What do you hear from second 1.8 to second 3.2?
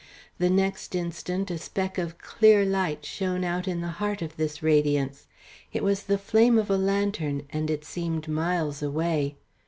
of clear light